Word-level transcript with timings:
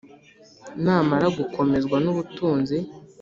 Namara 0.83 1.27
gukomezwa 1.37 1.97
n 2.03 2.07
ubutunzi 2.11 2.77